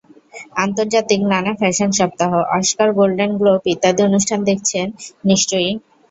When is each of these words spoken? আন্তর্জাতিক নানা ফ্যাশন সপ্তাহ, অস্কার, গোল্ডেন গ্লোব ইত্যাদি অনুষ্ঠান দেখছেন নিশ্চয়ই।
আন্তর্জাতিক 0.57 1.21
নানা 1.31 1.51
ফ্যাশন 1.55 1.89
সপ্তাহ, 1.99 2.31
অস্কার, 2.57 2.87
গোল্ডেন 2.97 3.31
গ্লোব 3.39 3.61
ইত্যাদি 3.73 4.01
অনুষ্ঠান 4.09 4.39
দেখছেন 4.49 4.87
নিশ্চয়ই। 5.25 5.71